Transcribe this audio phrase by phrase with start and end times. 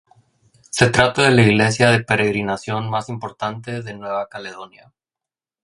[0.71, 4.91] Se trata de la iglesia de peregrinación más importante de Nueva Caledonia.